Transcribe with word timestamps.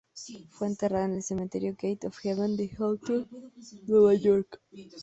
Fue 0.49 0.65
enterrada 0.65 1.05
en 1.05 1.13
el 1.13 1.21
Cementerio 1.21 1.77
Gate 1.79 2.07
of 2.07 2.17
Heaven 2.17 2.57
de 2.57 2.71
Hawthorne, 2.75 3.27
Nueva 3.85 4.15
York. 4.15 4.59